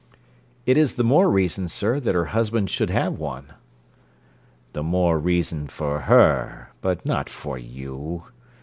'It 0.65 0.77
is 0.79 0.95
the 0.95 1.03
more 1.03 1.29
reason, 1.29 1.67
sir, 1.67 1.99
that 1.99 2.15
her 2.15 2.25
husband 2.33 2.71
should 2.71 2.89
have 2.89 3.19
one.' 3.19 3.53
'The 4.73 4.81
more 4.81 5.19
reason 5.19 5.67
for 5.67 5.99
her; 6.09 6.71
but 6.81 7.05
not 7.05 7.29
for 7.29 7.55
you. 7.55 8.23